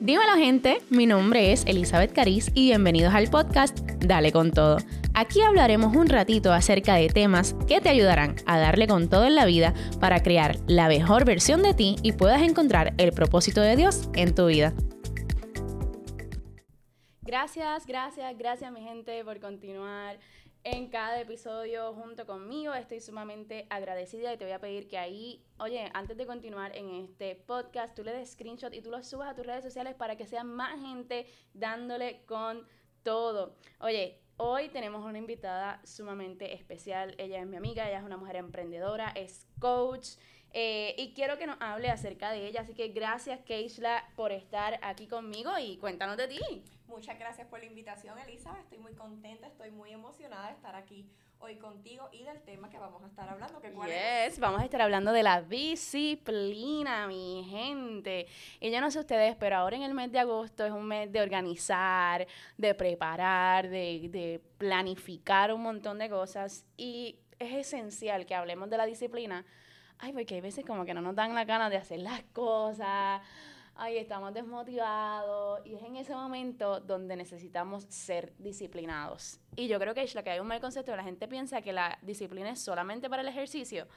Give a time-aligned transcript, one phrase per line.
[0.00, 4.78] Dímelo gente, mi nombre es Elizabeth Cariz y bienvenidos al podcast Dale con todo.
[5.12, 9.34] Aquí hablaremos un ratito acerca de temas que te ayudarán a darle con todo en
[9.34, 13.76] la vida para crear la mejor versión de ti y puedas encontrar el propósito de
[13.76, 14.72] Dios en tu vida.
[17.20, 20.18] Gracias, gracias, gracias mi gente por continuar
[20.64, 22.74] en cada episodio junto conmigo.
[22.74, 26.90] Estoy sumamente agradecida y te voy a pedir que ahí, oye, antes de continuar en
[26.90, 30.16] este podcast, tú le des screenshot y tú lo subas a tus redes sociales para
[30.16, 32.66] que sea más gente dándole con
[33.02, 33.56] todo.
[33.80, 37.14] Oye, hoy tenemos una invitada sumamente especial.
[37.18, 40.16] Ella es mi amiga, ella es una mujer emprendedora, es coach.
[40.52, 42.62] Eh, y quiero que nos hable acerca de ella.
[42.62, 46.64] Así que gracias, Keishla, por estar aquí conmigo y cuéntanos de ti.
[46.90, 48.62] Muchas gracias por la invitación, Elizabeth.
[48.64, 51.08] Estoy muy contenta, estoy muy emocionada de estar aquí
[51.38, 53.60] hoy contigo y del tema que vamos a estar hablando.
[53.60, 58.26] Que cuál yes, vamos a estar hablando de la disciplina, mi gente.
[58.58, 61.12] Y yo no sé ustedes, pero ahora en el mes de agosto es un mes
[61.12, 62.26] de organizar,
[62.58, 66.66] de preparar, de, de planificar un montón de cosas.
[66.76, 69.46] Y es esencial que hablemos de la disciplina.
[70.00, 73.22] Ay, porque hay veces como que no nos dan la gana de hacer las cosas
[73.80, 75.60] ay, estamos desmotivados.
[75.64, 79.40] Y es en ese momento donde necesitamos ser disciplinados.
[79.56, 81.72] Y yo creo que es lo que hay un mal concepto, la gente piensa que
[81.72, 83.88] la disciplina es solamente para el ejercicio.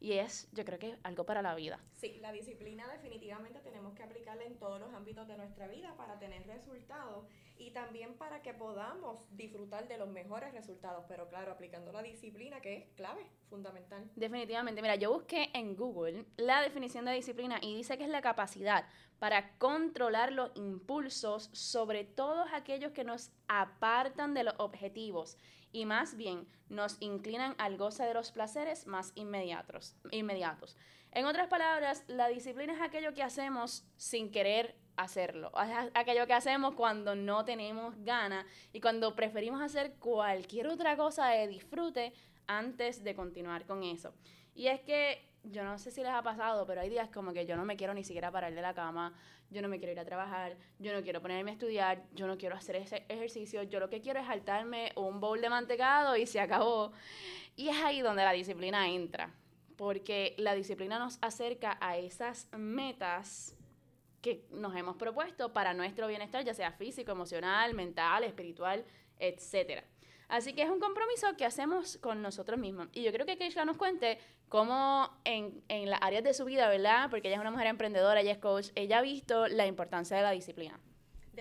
[0.00, 1.78] Y es, yo creo que es algo para la vida.
[1.94, 6.18] Sí, la disciplina definitivamente tenemos que aplicarla en todos los ámbitos de nuestra vida para
[6.18, 7.26] tener resultados
[7.58, 12.62] y también para que podamos disfrutar de los mejores resultados, pero claro, aplicando la disciplina
[12.62, 14.10] que es clave, fundamental.
[14.16, 18.22] Definitivamente, mira, yo busqué en Google la definición de disciplina y dice que es la
[18.22, 18.86] capacidad
[19.18, 25.36] para controlar los impulsos, sobre todos aquellos que nos apartan de los objetivos
[25.72, 29.96] y más bien nos inclinan al goce de los placeres más inmediatos.
[30.10, 30.76] inmediatos.
[31.12, 35.50] En otras palabras, la disciplina es aquello que hacemos sin querer hacerlo,
[35.94, 41.48] aquello que hacemos cuando no tenemos ganas y cuando preferimos hacer cualquier otra cosa de
[41.48, 42.12] disfrute
[42.46, 44.12] antes de continuar con eso.
[44.54, 47.46] Y es que yo no sé si les ha pasado, pero hay días como que
[47.46, 49.14] yo no me quiero ni siquiera parar de la cama,
[49.50, 52.38] yo no me quiero ir a trabajar, yo no quiero ponerme a estudiar, yo no
[52.38, 56.26] quiero hacer ese ejercicio, yo lo que quiero es saltarme un bowl de mantecado y
[56.26, 56.92] se acabó.
[57.56, 59.34] Y es ahí donde la disciplina entra,
[59.76, 63.56] porque la disciplina nos acerca a esas metas
[64.20, 68.84] que nos hemos propuesto para nuestro bienestar, ya sea físico, emocional, mental, espiritual,
[69.18, 69.84] etcétera.
[70.30, 72.88] Así que es un compromiso que hacemos con nosotros mismos.
[72.92, 74.18] Y yo creo que Keisha nos cuente
[74.48, 77.10] cómo en, en las áreas de su vida, ¿verdad?
[77.10, 80.22] Porque ella es una mujer emprendedora, ella es coach, ella ha visto la importancia de
[80.22, 80.78] la disciplina.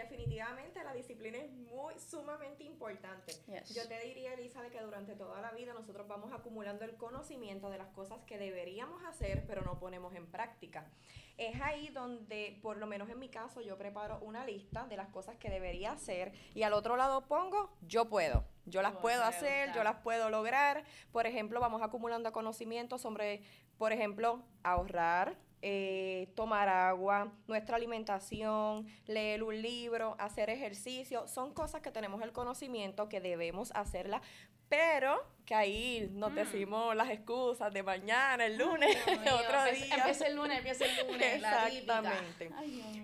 [0.01, 3.33] Definitivamente la disciplina es muy sumamente importante.
[3.73, 7.69] Yo te diría, Elisa, de que durante toda la vida nosotros vamos acumulando el conocimiento
[7.69, 10.89] de las cosas que deberíamos hacer, pero no ponemos en práctica.
[11.37, 15.09] Es ahí donde, por lo menos en mi caso, yo preparo una lista de las
[15.09, 18.45] cosas que debería hacer y al otro lado pongo, yo puedo.
[18.65, 20.83] Yo las puedo hacer, yo las puedo lograr.
[21.11, 23.43] Por ejemplo, vamos acumulando conocimiento sobre,
[23.77, 31.81] por ejemplo, ahorrar, eh, tomar agua, nuestra alimentación, leer un libro, hacer ejercicio, son cosas
[31.81, 34.21] que tenemos el conocimiento que debemos hacerlas,
[34.69, 36.35] pero que ahí nos mm.
[36.35, 38.95] decimos las excusas de mañana, el lunes,
[39.33, 39.95] otro día.
[39.95, 41.35] Empieza el lunes, empieza el lunes.
[41.37, 42.51] Exactamente.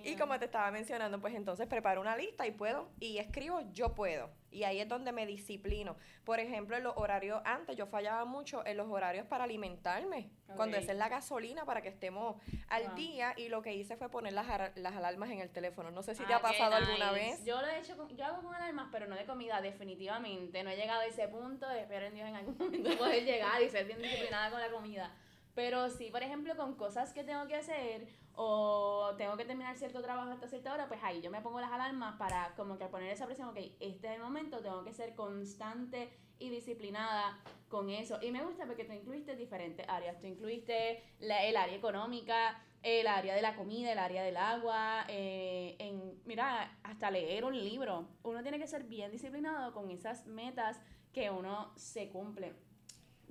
[0.03, 3.95] y como te estaba mencionando, pues entonces preparo una lista y puedo, y escribo yo
[3.95, 4.29] puedo.
[4.55, 5.97] Y ahí es donde me disciplino.
[6.23, 10.29] Por ejemplo, en los horarios, antes yo fallaba mucho en los horarios para alimentarme.
[10.55, 12.37] Cuando es la gasolina para que estemos
[12.69, 13.33] al día.
[13.35, 15.91] Y lo que hice fue poner las, las alarmas en el teléfono.
[15.91, 17.43] No sé si te ha ah, pasado alguna vez.
[17.43, 20.63] Yo lo he hecho, con, yo hago con alarmas, pero no de comida, definitivamente.
[20.63, 21.69] No he llegado a ese punto.
[21.71, 25.11] Espero en Dios en algún momento poder llegar y ser bien disciplinada con la comida.
[25.55, 30.01] Pero sí, por ejemplo, con cosas que tengo que hacer o tengo que terminar cierto
[30.01, 33.09] trabajo hasta cierta hora, pues ahí yo me pongo las alarmas para como que poner
[33.11, 37.39] esa presión, ok, este es el momento, tengo que ser constante y disciplinada
[37.69, 38.19] con eso.
[38.21, 43.07] Y me gusta porque tú incluiste diferentes áreas, tú incluiste la, el área económica, el
[43.07, 48.09] área de la comida, el área del agua, eh, en, mira, hasta leer un libro.
[48.23, 50.81] Uno tiene que ser bien disciplinado con esas metas
[51.13, 52.53] que uno se cumple.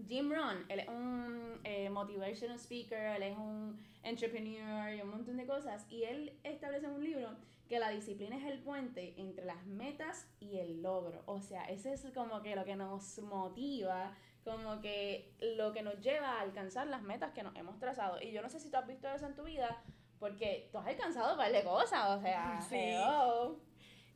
[0.09, 5.37] Jim Rohn, él es un eh, motivational speaker, él es un entrepreneur y un montón
[5.37, 5.87] de cosas.
[5.91, 7.31] Y él establece en un libro
[7.69, 11.23] que la disciplina es el puente entre las metas y el logro.
[11.27, 14.15] O sea, ese es como que lo que nos motiva,
[14.45, 18.21] como que lo que nos lleva a alcanzar las metas que nos hemos trazado.
[18.21, 19.83] Y yo no sé si tú has visto eso en tu vida,
[20.19, 22.95] porque tú has alcanzado un par de cosas, o sea, sí.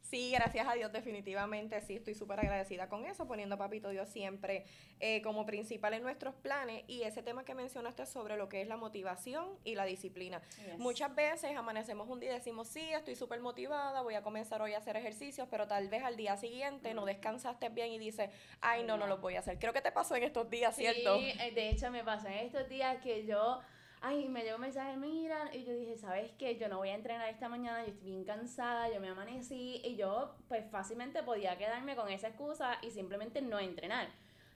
[0.02, 4.08] Sí, gracias a Dios, definitivamente sí, estoy súper agradecida con eso, poniendo a Papito Dios
[4.08, 4.64] siempre
[5.00, 8.68] eh, como principal en nuestros planes y ese tema que mencionaste sobre lo que es
[8.68, 10.40] la motivación y la disciplina.
[10.78, 14.72] Muchas veces amanecemos un día y decimos, sí, estoy súper motivada, voy a comenzar hoy
[14.72, 18.30] a hacer ejercicios, pero tal vez al día siguiente no descansaste bien y dices,
[18.60, 19.58] ay, no, no lo voy a hacer.
[19.58, 21.18] Creo que te pasó en estos días, ¿cierto?
[21.18, 23.60] Sí, eh, de hecho me pasó en estos días que yo
[24.00, 26.56] ay, me llegó un mensaje, mira, y yo dije, ¿sabes qué?
[26.56, 29.96] Yo no voy a entrenar esta mañana, yo estoy bien cansada, yo me amanecí, y
[29.96, 34.08] yo, pues fácilmente podía quedarme con esa excusa y simplemente no entrenar.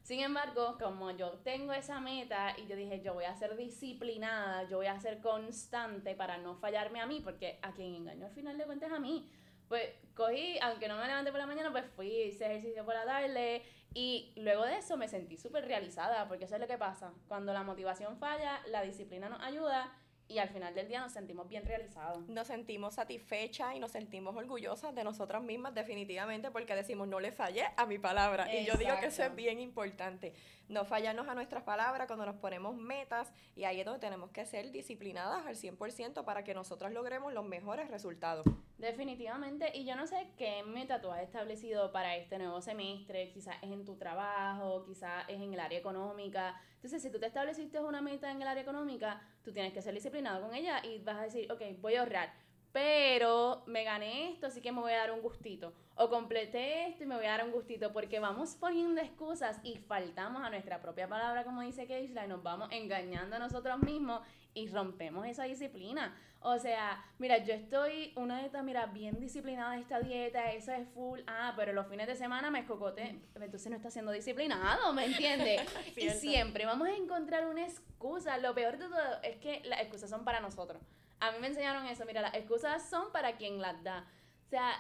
[0.03, 4.69] Sin embargo, como yo tengo esa meta y yo dije, yo voy a ser disciplinada,
[4.69, 8.33] yo voy a ser constante para no fallarme a mí, porque a quien engañó al
[8.33, 9.31] final de cuentas a mí.
[9.73, 13.07] Pues cogí, aunque no me levanté por la mañana, pues fui, hice ejercicio por la
[13.07, 13.63] tarde,
[13.95, 17.15] y luego de eso me sentí súper realizada, porque eso es lo que pasa.
[17.27, 19.91] Cuando la motivación falla, la disciplina nos ayuda
[20.29, 22.29] y al final del día nos sentimos bien realizados.
[22.29, 27.33] Nos sentimos satisfechas y nos sentimos orgullosas de nosotras mismas definitivamente porque decimos no le
[27.33, 28.55] fallé a mi palabra.
[28.55, 30.35] Y yo digo que eso es bien importante.
[30.69, 34.47] No fallarnos a nuestras palabras cuando nos ponemos metas y ahí es donde tenemos que
[34.47, 38.47] ser disciplinadas al 100% para que nosotras logremos los mejores resultados.
[38.79, 43.57] Definitivamente, y yo no sé qué meta tú has establecido para este nuevo semestre, quizás
[43.63, 46.61] es en tu trabajo, quizás es en el área económica.
[46.77, 49.95] Entonces, si tú te estableciste una meta en el área económica, tú tienes que ser
[49.95, 52.33] disciplinado con ella y vas a decir, ok, voy a ahorrar,
[52.73, 55.75] pero me gané esto, así que me voy a dar un gustito.
[55.95, 59.77] O completé esto y me voy a dar un gustito, porque vamos poniendo excusas y
[59.77, 64.23] faltamos a nuestra propia palabra, como dice Keishla, y nos vamos engañando a nosotros mismos
[64.55, 66.17] y rompemos esa disciplina.
[66.41, 71.21] O sea, mira, yo estoy una dieta, mira, bien disciplinada esta dieta, eso es full,
[71.27, 75.63] ah, pero los fines de semana me escocote, entonces no está siendo disciplinado, ¿me entiendes?
[75.97, 78.39] y siempre vamos a encontrar una excusa.
[78.39, 80.83] Lo peor de todo es que las excusas son para nosotros.
[81.23, 84.05] A mí me enseñaron eso, mira, las excusas son para quien las da.
[84.45, 84.73] O sea,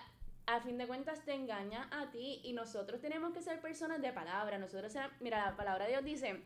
[0.46, 4.12] a fin de cuentas te engaña a ti y nosotros tenemos que ser personas de
[4.12, 4.58] palabra.
[4.58, 6.42] Nosotros, mira, la palabra de Dios dice,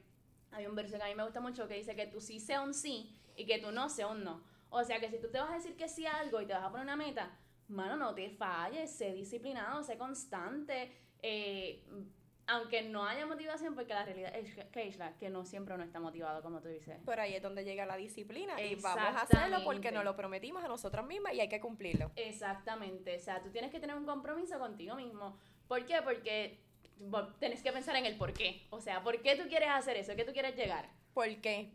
[0.53, 2.61] hay un verso que a mí me gusta mucho que dice que tú sí sea
[2.61, 4.45] un sí y que tú no sea un no.
[4.69, 6.53] O sea que si tú te vas a decir que sí a algo y te
[6.53, 7.31] vas a poner una meta,
[7.69, 10.93] mano, no te falles, sé disciplinado, sé constante.
[11.23, 11.83] Eh,
[12.47, 16.43] aunque no haya motivación, porque la realidad es que, que no siempre uno está motivado,
[16.43, 16.99] como tú dices.
[17.05, 20.65] Por ahí es donde llega la disciplina y vamos a hacerlo porque nos lo prometimos
[20.65, 22.11] a nosotras mismas y hay que cumplirlo.
[22.17, 25.39] Exactamente, o sea, tú tienes que tener un compromiso contigo mismo.
[25.67, 26.01] ¿Por qué?
[26.03, 26.61] Porque
[27.39, 28.67] tienes que pensar en el por qué.
[28.71, 30.15] O sea, ¿por qué tú quieres hacer eso?
[30.15, 30.89] ¿Qué tú quieres llegar?
[31.13, 31.73] ¿Por qué?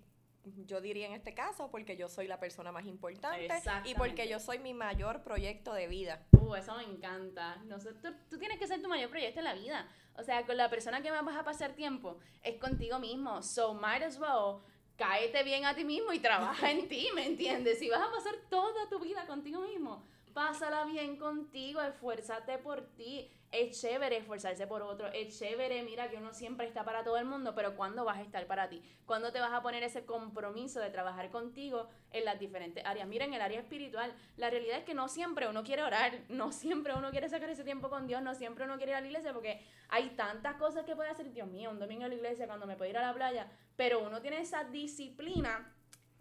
[0.65, 3.47] Yo diría en este caso, porque yo soy la persona más importante
[3.85, 6.25] y porque yo soy mi mayor proyecto de vida.
[6.31, 7.57] Uh, eso me encanta.
[7.65, 7.89] No, tú,
[8.29, 9.87] tú, tienes que ser tu mayor proyecto en la vida.
[10.15, 13.41] O sea, con la persona que más vas a pasar tiempo es contigo mismo.
[13.41, 14.61] So, might as well,
[14.97, 17.79] cáete bien a ti mismo y trabaja en ti, ¿me entiendes?
[17.79, 23.31] Si vas a pasar toda tu vida contigo mismo, pásala bien contigo, esfuérzate por ti
[23.51, 27.25] es chévere esforzarse por otro, es chévere, mira que uno siempre está para todo el
[27.25, 28.81] mundo, pero ¿cuándo vas a estar para ti?
[29.05, 33.07] ¿Cuándo te vas a poner ese compromiso de trabajar contigo en las diferentes áreas?
[33.07, 36.51] Mira, en el área espiritual, la realidad es que no siempre uno quiere orar, no
[36.53, 39.07] siempre uno quiere sacar ese tiempo con Dios, no siempre uno quiere ir a la
[39.07, 42.47] iglesia porque hay tantas cosas que puede hacer, Dios mío, un domingo a la iglesia
[42.47, 45.75] cuando me puedo ir a la playa, pero uno tiene esa disciplina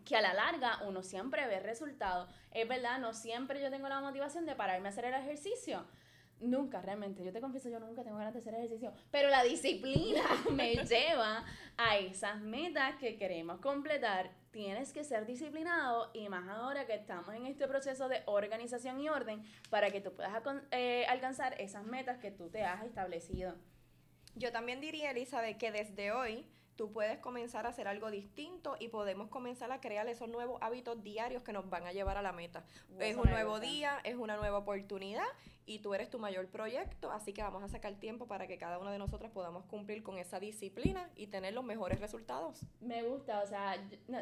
[0.05, 2.29] que a la larga uno siempre ve resultados.
[2.52, 5.87] Es verdad, no siempre yo tengo la motivación de pararme a hacer el ejercicio,
[6.41, 7.23] Nunca, realmente.
[7.23, 8.93] Yo te confieso, yo nunca tengo ganas de hacer ejercicio.
[9.11, 11.44] Pero la disciplina me lleva
[11.76, 14.31] a esas metas que queremos completar.
[14.50, 19.08] Tienes que ser disciplinado y más ahora que estamos en este proceso de organización y
[19.08, 20.32] orden para que tú puedas
[20.70, 23.54] eh, alcanzar esas metas que tú te has establecido.
[24.35, 26.47] Yo también diría, Elizabeth, que desde hoy
[26.80, 31.02] tú puedes comenzar a hacer algo distinto y podemos comenzar a crear esos nuevos hábitos
[31.02, 32.64] diarios que nos van a llevar a la meta.
[32.99, 35.26] es un nuevo día, es una nueva oportunidad
[35.66, 38.78] y tú eres tu mayor proyecto, así que vamos a sacar tiempo para que cada
[38.78, 42.64] uno de nosotros podamos cumplir con esa disciplina y tener los mejores resultados.
[42.80, 43.76] Me gusta, o sea,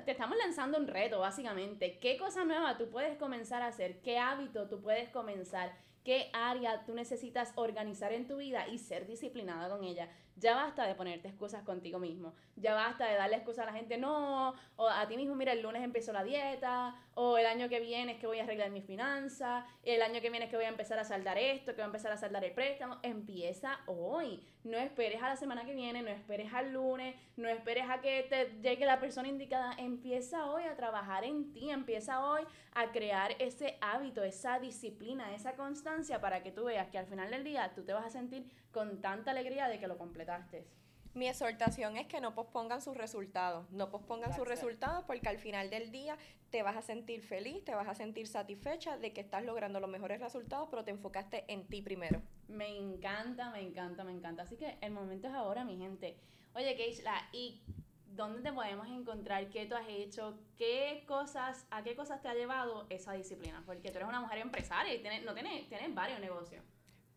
[0.04, 2.00] te estamos lanzando un reto básicamente.
[2.00, 4.00] ¿Qué cosa nueva tú puedes comenzar a hacer?
[4.00, 5.76] ¿Qué hábito tú puedes comenzar?
[6.02, 10.08] ¿Qué área tú necesitas organizar en tu vida y ser disciplinada con ella?
[10.38, 12.34] Ya basta de ponerte excusas contigo mismo.
[12.56, 15.62] Ya basta de darle excusas a la gente, no, o a ti mismo, mira, el
[15.62, 18.84] lunes empezó la dieta, o el año que viene es que voy a arreglar mis
[18.84, 21.82] finanzas, el año que viene es que voy a empezar a saldar esto, que voy
[21.82, 22.98] a empezar a saldar el préstamo.
[23.02, 24.44] Empieza hoy.
[24.62, 28.24] No esperes a la semana que viene, no esperes al lunes, no esperes a que
[28.28, 29.72] te llegue la persona indicada.
[29.78, 32.42] Empieza hoy a trabajar en ti, empieza hoy
[32.74, 37.30] a crear ese hábito, esa disciplina, esa constancia para que tú veas que al final
[37.30, 40.66] del día tú te vas a sentir con tanta alegría de que lo completaste.
[41.14, 45.70] Mi exhortación es que no pospongan sus resultados, no pospongan sus resultados porque al final
[45.70, 46.16] del día
[46.50, 49.90] te vas a sentir feliz, te vas a sentir satisfecha de que estás logrando los
[49.90, 52.22] mejores resultados, pero te enfocaste en ti primero.
[52.46, 54.42] Me encanta, me encanta, me encanta.
[54.42, 56.16] Así que el momento es ahora, mi gente.
[56.54, 57.62] Oye, Keishla, ¿y
[58.06, 59.48] dónde te podemos encontrar?
[59.48, 60.38] ¿Qué tú has hecho?
[60.56, 63.62] ¿Qué cosas, a qué cosas te ha llevado esa disciplina?
[63.66, 66.62] Porque tú eres una mujer empresaria y tienes, no tienes, tienes varios negocios.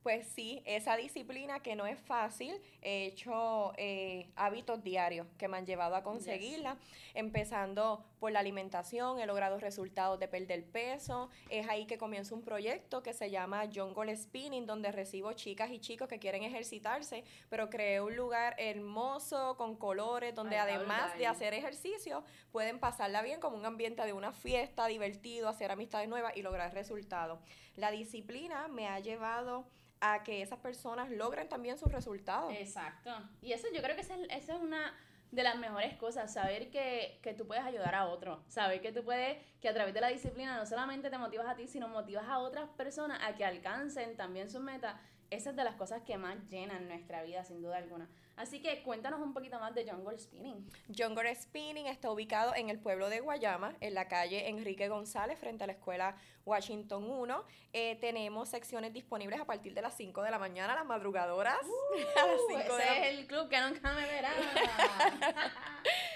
[0.03, 5.57] Pues sí, esa disciplina que no es fácil, he hecho eh, hábitos diarios que me
[5.57, 6.77] han llevado a conseguirla,
[7.13, 12.43] empezando por la alimentación, he logrado resultados de perder peso, es ahí que comienzo un
[12.43, 17.71] proyecto que se llama Jungle Spinning, donde recibo chicas y chicos que quieren ejercitarse, pero
[17.71, 23.57] creé un lugar hermoso, con colores, donde además de hacer ejercicio, pueden pasarla bien como
[23.57, 27.39] un ambiente de una fiesta, divertido, hacer amistades nuevas y lograr resultados.
[27.75, 29.65] La disciplina me ha llevado
[29.99, 32.53] a que esas personas logren también sus resultados.
[32.53, 33.11] Exacto.
[33.41, 34.93] Y eso yo creo que esa, es una
[35.31, 39.03] de las mejores cosas, saber que, que tú puedes ayudar a otro, saber que tú
[39.03, 42.25] puedes, que a través de la disciplina no solamente te motivas a ti, sino motivas
[42.27, 44.95] a otras personas a que alcancen también sus metas.
[45.29, 48.09] Esa es de las cosas que más llenan nuestra vida, sin duda alguna.
[48.41, 50.67] Así que cuéntanos un poquito más de Jungle Spinning.
[50.97, 55.63] Jungle Spinning está ubicado en el pueblo de Guayama, en la calle Enrique González, frente
[55.63, 57.43] a la escuela Washington 1.
[57.71, 61.59] Eh, tenemos secciones disponibles a partir de las 5 de la mañana, las madrugadoras.
[61.91, 64.31] Uh, ese es el club que nunca me verá.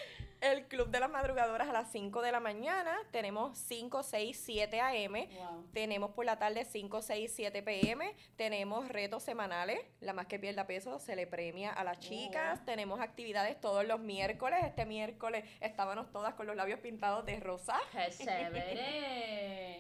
[0.52, 2.98] el Club de las Madrugadoras a las 5 de la mañana.
[3.12, 5.30] Tenemos 5, 6, 7 a.m.
[5.74, 8.16] Tenemos por la tarde 5, 6, 7 p.m.
[8.36, 9.80] Tenemos retos semanales.
[10.02, 12.64] La más que pierda peso se le premia a las chicas.
[12.66, 14.60] Tenemos actividades todos los miércoles.
[14.64, 17.80] Este miércoles estábamos todas con los labios pintados de rosa.
[17.92, 18.12] ¡Qué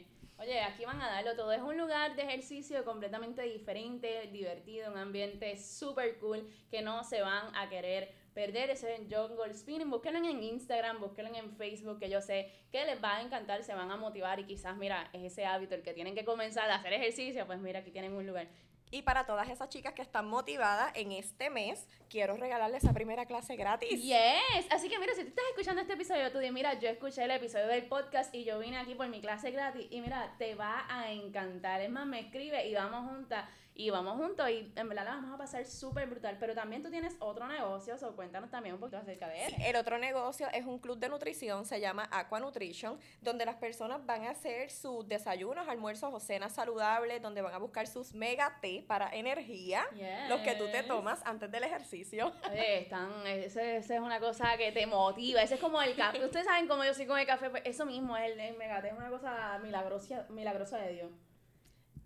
[0.37, 1.53] Oye, aquí van a darlo todo.
[1.53, 7.21] Es un lugar de ejercicio completamente diferente, divertido, un ambiente súper cool que no se
[7.21, 12.21] van a querer perder ese Jungle Spinning, búsquenlo en Instagram, búsquenlo en Facebook, que yo
[12.21, 15.45] sé que les va a encantar, se van a motivar y quizás, mira, es ese
[15.45, 18.47] hábito el que tienen que comenzar a hacer ejercicio, pues mira, aquí tienen un lugar.
[18.91, 23.25] Y para todas esas chicas que están motivadas en este mes, quiero regalarles esa primera
[23.25, 24.01] clase gratis.
[24.01, 24.67] Yes.
[24.69, 27.31] Así que mira, si tú estás escuchando este episodio, tú dices, mira, yo escuché el
[27.31, 29.87] episodio del podcast y yo vine aquí por mi clase gratis.
[29.89, 31.81] Y mira, te va a encantar.
[31.81, 35.33] Es más, me escribe y vamos juntas y vamos juntos y en verdad la vamos
[35.33, 36.37] a pasar súper brutal.
[36.39, 39.55] Pero también tú tienes otro negocio, o cuéntanos también un poquito acerca de él.
[39.59, 44.05] el otro negocio es un club de nutrición, se llama Aqua Nutrition, donde las personas
[44.05, 48.57] van a hacer sus desayunos, almuerzos o cenas saludables, donde van a buscar sus mega
[48.61, 49.85] té para energía,
[50.29, 52.31] los que tú te tomas antes del ejercicio.
[52.53, 56.23] están, ese, es una cosa que te motiva, ese es como el café.
[56.23, 58.81] Ustedes saben cómo yo soy con el café, pues eso mismo es el, el mega
[58.81, 61.11] té, es una cosa milagrosa, milagrosa de Dios.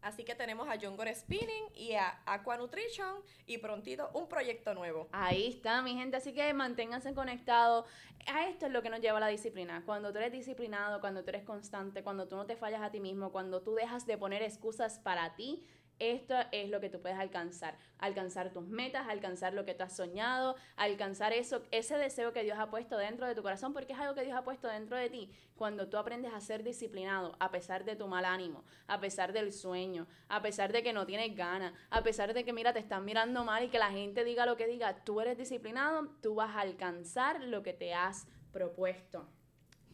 [0.01, 3.15] Así que tenemos a Gore Spinning y a Aqua Nutrition
[3.45, 5.07] y prontito un proyecto nuevo.
[5.11, 6.17] Ahí está, mi gente.
[6.17, 7.85] Así que manténganse conectados.
[8.27, 9.83] A esto es lo que nos lleva la disciplina.
[9.85, 12.99] Cuando tú eres disciplinado, cuando tú eres constante, cuando tú no te fallas a ti
[12.99, 15.63] mismo, cuando tú dejas de poner excusas para ti,
[15.99, 17.77] esto es lo que tú puedes alcanzar.
[17.99, 22.57] Alcanzar tus metas, alcanzar lo que tú has soñado, alcanzar eso, ese deseo que Dios
[22.57, 25.09] ha puesto dentro de tu corazón, porque es algo que Dios ha puesto dentro de
[25.09, 25.31] ti.
[25.55, 29.51] Cuando tú aprendes a ser disciplinado, a pesar de tu mal ánimo, a pesar del
[29.51, 33.05] sueño, a pesar de que no tienes ganas, a pesar de que, mira, te están
[33.05, 36.55] mirando mal y que la gente diga lo que diga, tú eres disciplinado, tú vas
[36.55, 39.27] a alcanzar lo que te has propuesto.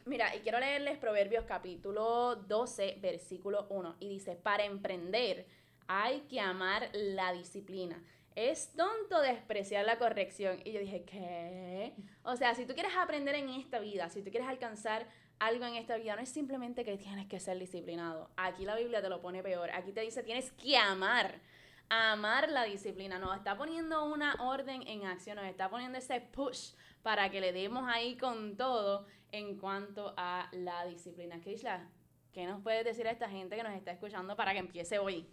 [0.06, 5.48] Mira, y quiero leerles Proverbios capítulo 12, versículo 1, y dice, para emprender,
[5.88, 8.02] hay que amar la disciplina.
[8.36, 10.60] Es tonto despreciar la corrección.
[10.66, 11.94] Y yo dije, ¿qué?
[12.24, 15.08] O sea, si tú quieres aprender en esta vida, si tú quieres alcanzar
[15.40, 18.30] algo en esta vida, no es simplemente que tienes que ser disciplinado.
[18.36, 19.72] Aquí la Biblia te lo pone peor.
[19.72, 21.40] Aquí te dice, tienes que amar.
[21.88, 23.20] Amar la disciplina.
[23.20, 26.74] Nos está poniendo una orden en acción, nos está poniendo ese push
[27.04, 31.40] para que le demos ahí con todo en cuanto a la disciplina.
[31.40, 31.88] Keishla,
[32.34, 35.30] ¿qué nos puedes decir a esta gente que nos está escuchando para que empiece hoy?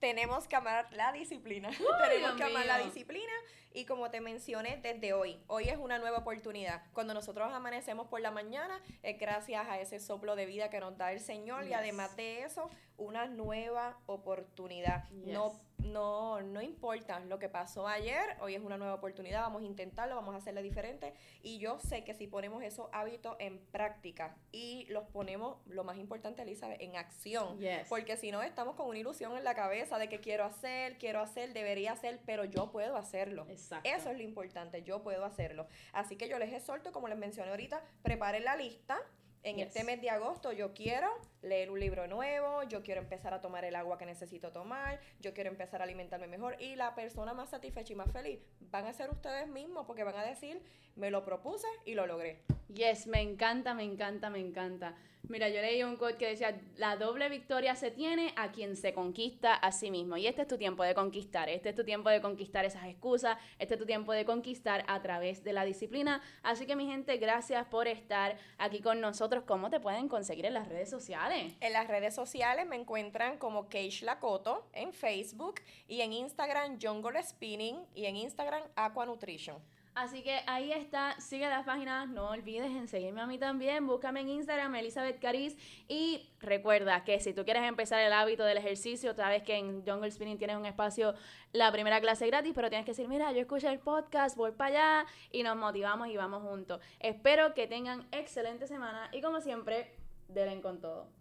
[0.00, 1.70] Tenemos que amar la disciplina.
[2.10, 3.32] tenemos que amar la disciplina
[3.72, 6.82] y como te mencioné desde hoy, hoy es una nueva oportunidad.
[6.92, 10.96] Cuando nosotros amanecemos por la mañana es gracias a ese soplo de vida que nos
[10.96, 15.08] da el Señor y además de eso, una nueva oportunidad.
[15.10, 19.64] No no, no importa lo que pasó ayer, hoy es una nueva oportunidad, vamos a
[19.64, 21.14] intentarlo, vamos a hacerlo diferente.
[21.42, 25.96] Y yo sé que si ponemos esos hábitos en práctica y los ponemos, lo más
[25.98, 27.58] importante, Elizabeth, en acción.
[27.88, 31.20] Porque si no, estamos con una ilusión en la cabeza de que quiero hacer, quiero
[31.20, 33.46] hacer, debería hacer, pero yo puedo hacerlo.
[33.48, 35.66] Eso es lo importante, yo puedo hacerlo.
[35.92, 38.98] Así que yo les exhorto, como les mencioné ahorita, preparen la lista.
[39.44, 41.08] En este mes de agosto yo quiero
[41.42, 45.32] leer un libro nuevo, yo quiero empezar a tomar el agua que necesito tomar, yo
[45.32, 48.92] quiero empezar a alimentarme mejor y la persona más satisfecha y más feliz van a
[48.92, 50.60] ser ustedes mismos porque van a decir,
[50.96, 52.42] me lo propuse y lo logré.
[52.74, 54.94] Yes, me encanta, me encanta, me encanta.
[55.28, 58.94] Mira, yo leí un quote que decía, la doble victoria se tiene a quien se
[58.94, 60.16] conquista a sí mismo.
[60.16, 63.36] Y este es tu tiempo de conquistar, este es tu tiempo de conquistar esas excusas,
[63.58, 66.22] este es tu tiempo de conquistar a través de la disciplina.
[66.42, 69.44] Así que mi gente, gracias por estar aquí con nosotros.
[69.44, 71.54] ¿Cómo te pueden conseguir en las redes sociales?
[71.60, 77.02] En las redes sociales me encuentran como Keish Lakoto en Facebook y en Instagram John
[77.22, 79.58] Spinning y en Instagram Aqua Nutrition.
[79.94, 84.20] Así que ahí está, sigue las páginas, no olvides en seguirme a mí también, búscame
[84.20, 85.56] en Instagram, Elizabeth Cariz,
[85.88, 90.10] y recuerda que si tú quieres empezar el hábito del ejercicio, sabes que en Jungle
[90.10, 91.14] Spinning tienes un espacio,
[91.52, 95.00] la primera clase gratis, pero tienes que decir, mira, yo escucho el podcast, voy para
[95.00, 96.80] allá, y nos motivamos y vamos juntos.
[97.00, 99.96] Espero que tengan excelente semana, y como siempre,
[100.28, 101.17] deben con todo.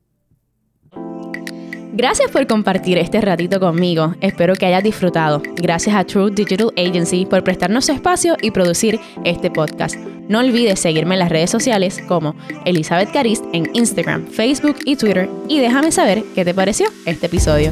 [1.94, 4.14] Gracias por compartir este ratito conmigo.
[4.22, 5.42] Espero que hayas disfrutado.
[5.56, 9.96] Gracias a True Digital Agency por prestarnos su espacio y producir este podcast.
[10.28, 15.30] No olvides seguirme en las redes sociales como Elizabeth Carist en Instagram, Facebook y Twitter
[15.48, 17.72] y déjame saber qué te pareció este episodio.